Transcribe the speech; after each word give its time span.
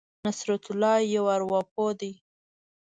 نصرت 0.25 0.63
الله 0.71 0.95
یو 1.15 1.25
ارواپوه 1.35 1.91
دی. 1.99 2.11